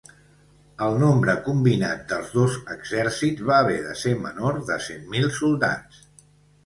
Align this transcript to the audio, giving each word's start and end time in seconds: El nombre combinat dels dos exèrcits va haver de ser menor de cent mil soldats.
El 0.85 0.95
nombre 1.01 1.35
combinat 1.47 2.01
dels 2.13 2.33
dos 2.39 2.57
exèrcits 2.77 3.45
va 3.51 3.59
haver 3.67 3.77
de 3.85 3.93
ser 4.05 4.15
menor 4.25 4.59
de 4.71 4.79
cent 4.87 5.09
mil 5.17 5.29
soldats. 5.41 6.01